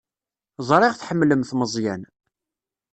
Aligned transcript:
Ẓriɣ 0.69 0.93
tḥemmlemt 0.95 1.55
Meẓyan. 1.59 2.01